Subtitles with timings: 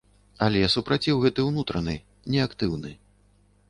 [0.45, 1.95] Але супраціў гэты ўнутраны,
[2.37, 2.91] неактыўны.